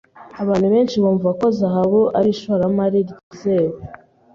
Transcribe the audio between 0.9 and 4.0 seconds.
bumva ko zahabu ari ishoramari ryizewe.